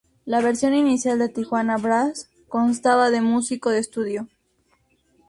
La 0.25 0.41
versión 0.41 0.73
inicial 0.73 1.19
de 1.19 1.29
Tijuana 1.29 1.77
Brass 1.77 2.27
constaba 2.47 3.11
de 3.11 3.21
músicos 3.21 3.73
de 3.73 3.77
estudio. 3.77 4.27